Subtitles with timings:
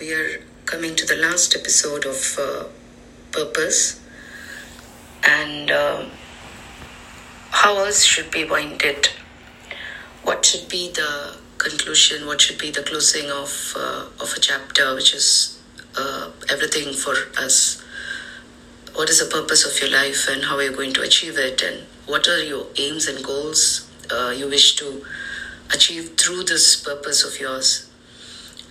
[0.00, 2.64] we are coming to the last episode of uh,
[3.32, 4.00] Purpose.
[5.22, 6.06] And uh,
[7.50, 9.14] how else should we wind it?
[10.22, 12.26] What should be the conclusion?
[12.26, 15.60] What should be the closing of, uh, of a chapter, which is
[15.96, 17.82] uh, everything for us?
[18.94, 21.62] What is the purpose of your life and how are you going to achieve it?
[21.62, 25.04] And what are your aims and goals uh, you wish to
[25.72, 27.86] achieve through this purpose of yours?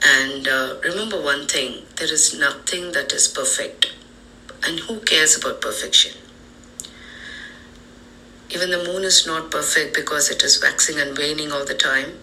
[0.04, 3.92] And uh, remember one thing there is nothing that is perfect.
[4.64, 6.14] And who cares about perfection?
[8.50, 12.20] Even the moon is not perfect because it is waxing and waning all the time.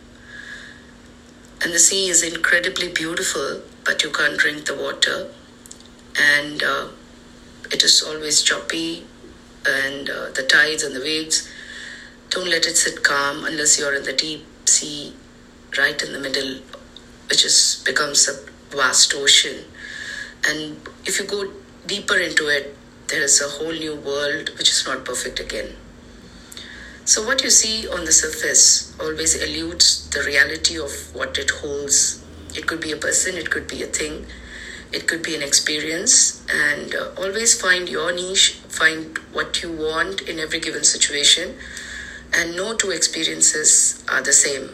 [1.63, 5.29] And the sea is incredibly beautiful, but you can't drink the water.
[6.19, 6.89] And uh,
[7.71, 9.05] it is always choppy,
[9.67, 11.49] and uh, the tides and the waves.
[12.31, 15.15] Don't let it sit calm unless you're in the deep sea,
[15.79, 16.61] right in the middle
[17.29, 18.35] which is becomes a
[18.75, 19.65] vast ocean.
[20.49, 20.77] And
[21.07, 21.53] if you go
[21.87, 22.77] deeper into it,
[23.09, 25.77] there is a whole new world which is not perfect again.
[27.05, 32.23] So, what you see on the surface always eludes the reality of what it holds.
[32.55, 34.27] It could be a person, it could be a thing,
[34.93, 40.21] it could be an experience, and uh, always find your niche, find what you want
[40.23, 41.57] in every given situation,
[42.33, 44.71] and no two experiences are the same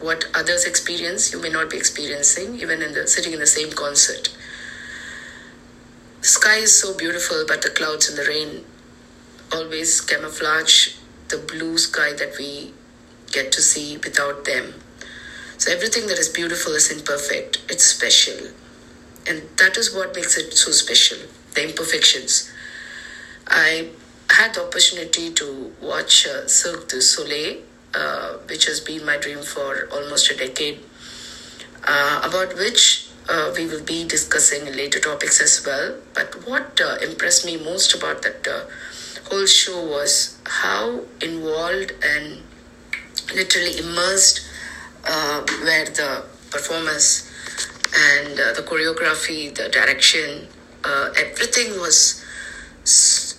[0.00, 3.72] what others experience you may not be experiencing even in the sitting in the same
[3.72, 4.28] concert.
[6.20, 8.64] The sky is so beautiful but the clouds and the rain
[9.52, 10.96] always camouflage
[11.28, 12.72] the blue sky that we
[13.32, 14.74] get to see without them.
[15.58, 17.62] So everything that is beautiful is imperfect.
[17.68, 18.48] It's special.
[19.26, 21.18] And that is what makes it so special
[21.54, 22.50] the imperfections.
[23.46, 23.90] I
[24.30, 27.62] had the opportunity to watch uh, cirque du soleil
[27.94, 30.80] uh, which has been my dream for almost a decade,
[31.86, 35.96] uh, about which uh, we will be discussing later topics as well.
[36.14, 38.64] But what uh, impressed me most about that uh,
[39.30, 42.42] whole show was how involved and
[43.34, 44.46] literally immersed
[45.06, 47.30] uh, were the performers
[47.94, 50.46] and the choreography, the direction,
[51.16, 52.22] everything was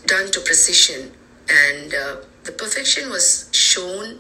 [0.06, 1.12] done to precision
[1.50, 4.20] and the perfection was shown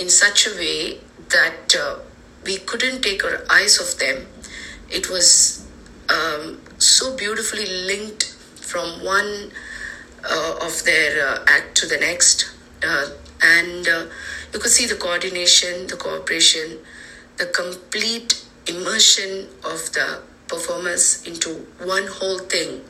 [0.00, 1.96] in such a way that uh,
[2.44, 4.26] we couldn't take our eyes off them.
[4.90, 5.68] It was
[6.08, 8.24] um, so beautifully linked
[8.56, 9.52] from one
[10.24, 12.50] uh, of their uh, act to the next.
[12.82, 13.10] Uh,
[13.42, 14.06] and uh,
[14.52, 16.78] you could see the coordination, the cooperation,
[17.36, 22.80] the complete immersion of the performers into one whole thing.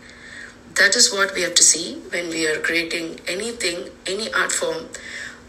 [0.75, 4.89] That is what we have to see when we are creating anything, any art form,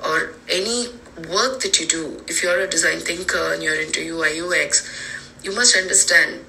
[0.04, 0.88] or any
[1.30, 4.88] work that you do, if you're a design thinker and you're into UI UX,
[5.44, 6.46] you must understand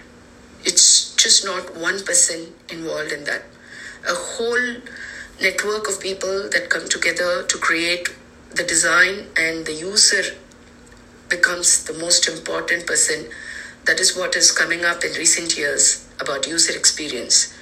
[0.65, 3.43] it's just not one person involved in that.
[4.09, 4.77] A whole
[5.41, 8.09] network of people that come together to create
[8.55, 10.23] the design and the user
[11.29, 13.29] becomes the most important person.
[13.87, 17.57] That is what is coming up in recent years about user experience.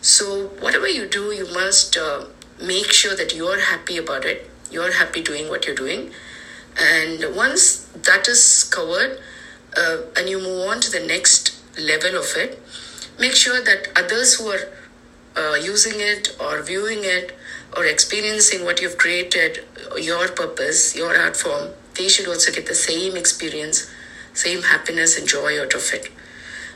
[0.00, 2.24] So, whatever you do, you must uh,
[2.62, 6.12] make sure that you're happy about it, you're happy doing what you're doing,
[6.78, 9.20] and once that is covered,
[9.76, 12.60] uh, and you move on to the next level of it,
[13.18, 14.68] make sure that others who are
[15.36, 17.36] uh, using it or viewing it
[17.76, 19.64] or experiencing what you've created,
[19.96, 23.90] your purpose, your art form, they should also get the same experience,
[24.32, 26.10] same happiness and joy out of it.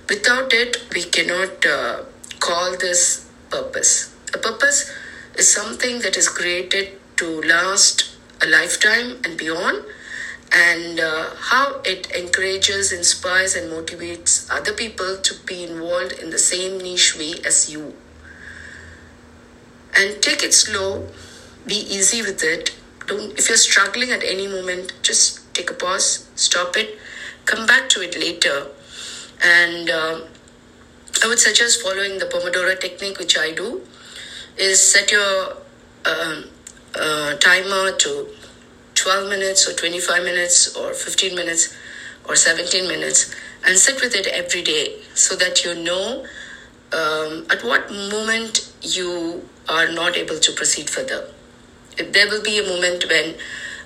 [0.09, 2.03] Without it, we cannot uh,
[2.41, 4.15] call this purpose.
[4.35, 4.93] A purpose
[5.37, 8.12] is something that is created to last
[8.43, 9.85] a lifetime and beyond,
[10.53, 16.39] and uh, how it encourages, inspires, and motivates other people to be involved in the
[16.39, 17.95] same niche way as you.
[19.97, 21.09] And take it slow,
[21.67, 22.75] be easy with it.
[23.07, 26.99] Don't if you're struggling at any moment, just take a pause, stop it,
[27.45, 28.67] come back to it later,
[29.45, 30.21] and uh,
[31.23, 33.83] I would suggest following the Pomodoro technique, which I do,
[34.57, 35.57] is set your
[36.05, 36.45] um,
[37.43, 38.29] timer to
[38.95, 41.75] 12 minutes or 25 minutes or 15 minutes
[42.29, 43.35] or 17 minutes
[43.67, 46.25] and sit with it every day so that you know
[46.93, 51.27] um, at what moment you are not able to proceed further.
[51.99, 53.35] If There will be a moment when,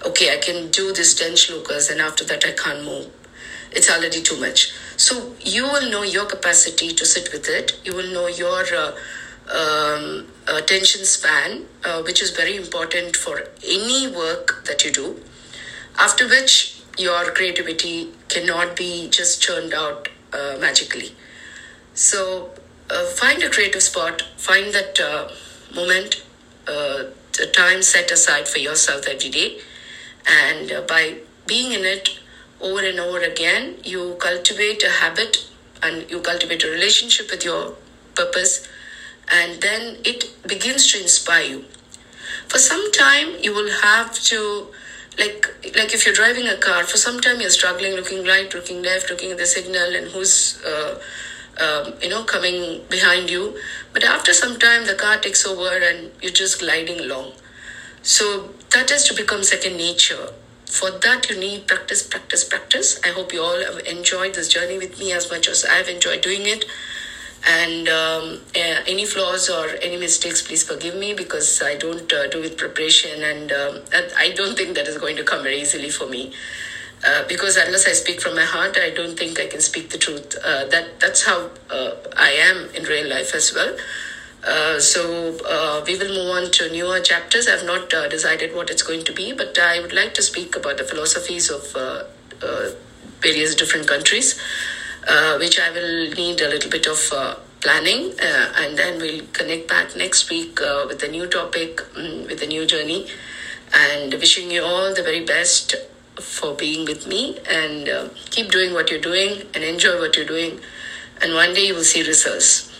[0.04, 3.06] okay, I can do this 10 shlokas and after that I can't move.
[3.72, 4.74] It's already too much.
[4.98, 7.78] So you will know your capacity to sit with it.
[7.84, 8.92] You will know your uh,
[9.52, 15.20] um, attention span, uh, which is very important for any work that you do,
[15.98, 21.14] after which your creativity cannot be just churned out uh, magically.
[21.94, 22.50] So
[22.90, 25.28] uh, find a creative spot, find that uh,
[25.74, 26.22] moment,
[26.66, 27.04] uh,
[27.52, 29.60] time set aside for yourself every day,
[30.26, 32.18] and uh, by being in it
[32.60, 35.46] over and over again, you cultivate a habit
[35.82, 37.74] and you cultivate a relationship with your
[38.14, 38.66] purpose,
[39.30, 41.64] and then it begins to inspire you.
[42.48, 44.68] For some time, you will have to
[45.18, 48.82] like like if you're driving a car for some time you're struggling looking right looking
[48.82, 51.00] left looking at the signal and who's uh,
[51.58, 53.58] um, you know coming behind you.
[53.92, 57.32] But after some time the car takes over and you're just gliding along.
[58.02, 60.28] So that has to become second nature.
[60.66, 63.00] For that you need practice practice practice.
[63.04, 66.20] I hope you all have enjoyed this journey with me as much as i've enjoyed
[66.20, 66.64] doing it
[67.46, 72.26] and um, uh, any flaws or any mistakes please forgive me because i don't uh,
[72.28, 73.80] do with preparation and um,
[74.18, 76.32] i don't think that is going to come very easily for me.
[77.06, 79.98] Uh, because unless i speak from my heart i don't think i can speak the
[79.98, 80.34] truth.
[80.44, 83.76] Uh, that that's how uh, i am in real life as well.
[84.44, 85.32] Uh, so
[85.86, 87.48] we will move on to newer chapters.
[87.48, 90.76] I've not decided what it's going to be, but I would like to speak about
[90.78, 91.64] the philosophies of
[93.20, 94.40] various different countries
[95.06, 99.24] uh, which I will need a little bit of uh, planning, uh, and then we'll
[99.32, 103.06] connect back next week uh, with a new topic, um, with a new journey,
[103.72, 105.74] and wishing you all the very best
[106.20, 110.26] for being with me and uh, keep doing what you're doing and enjoy what you're
[110.26, 110.60] doing,
[111.22, 112.72] and one day you will see results.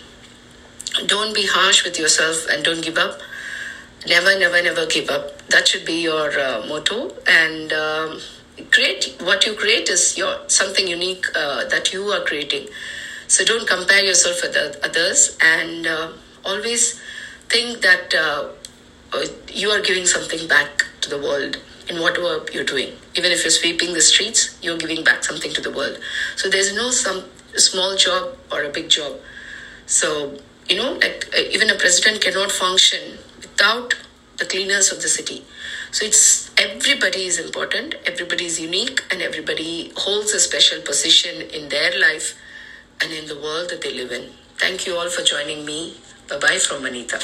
[1.05, 3.19] Don't be harsh with yourself and don't give up.
[4.07, 5.47] Never, never, never give up.
[5.49, 6.31] That should be your
[6.67, 7.71] motto and.
[7.71, 8.19] Um,
[8.71, 12.67] create what you create is your something unique uh, that you are creating.
[13.27, 16.11] So don't compare yourself with others and uh,
[16.45, 16.99] always
[17.49, 18.49] think that uh,
[19.13, 21.57] uh, you are giving something back to the world
[21.89, 22.93] in whatever you're doing.
[23.15, 25.99] Even if you're sweeping the streets you're giving back something to the world.
[26.35, 27.23] So there's no some
[27.55, 29.17] small job or a big job.
[29.85, 30.39] So
[30.69, 33.95] you know like uh, even a president cannot function without
[34.37, 35.43] the cleaners of the city.
[35.91, 41.69] So it's everybody is important, everybody is unique, and everybody holds a special position in
[41.69, 42.37] their life
[43.01, 44.29] and in the world that they live in.
[44.57, 45.97] Thank you all for joining me.
[46.27, 47.19] Bye bye from Anita.